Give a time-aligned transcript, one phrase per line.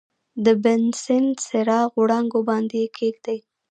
[0.45, 3.39] د بنسن چراغ وړانګو باندې یې کیږدئ.